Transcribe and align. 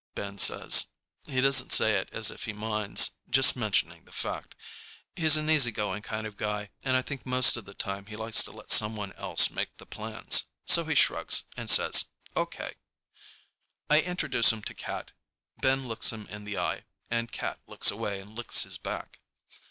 Ben 0.15 0.39
says. 0.39 0.87
He 1.27 1.41
doesn't 1.41 1.71
say 1.71 1.93
it 1.93 2.09
as 2.11 2.31
if 2.31 2.45
he 2.45 2.53
minds—just 2.53 3.55
mentioning 3.55 4.03
the 4.05 4.11
fact. 4.11 4.55
He's 5.15 5.37
an 5.37 5.47
easygoing 5.47 6.01
kind 6.01 6.25
of 6.25 6.37
guy, 6.37 6.71
and 6.81 6.97
I 6.97 7.03
think 7.03 7.23
most 7.23 7.55
of 7.55 7.65
the 7.65 7.75
time 7.75 8.07
he 8.07 8.15
likes 8.15 8.41
to 8.45 8.51
let 8.51 8.71
someone 8.71 9.11
else 9.13 9.51
make 9.51 9.77
the 9.77 9.85
plans. 9.85 10.45
So 10.65 10.85
he 10.85 10.95
shrugs 10.95 11.43
and 11.55 11.69
says, 11.69 12.05
"O.K." 12.35 12.73
I 13.91 14.01
introduce 14.01 14.51
him 14.51 14.63
to 14.63 14.73
Cat. 14.73 15.11
Ben 15.61 15.87
looks 15.87 16.11
him 16.11 16.25
in 16.31 16.45
the 16.45 16.57
eye, 16.57 16.85
and 17.11 17.31
Cat 17.31 17.59
looks 17.67 17.91
away 17.91 18.19
and 18.21 18.35
licks 18.35 18.63
his 18.63 18.79
back. 18.79 19.19